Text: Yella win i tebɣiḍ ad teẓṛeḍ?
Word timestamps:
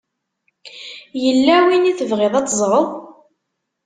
Yella 1.23 1.55
win 1.65 1.89
i 1.91 1.93
tebɣiḍ 1.99 2.33
ad 2.35 2.47
teẓṛeḍ? 2.47 2.87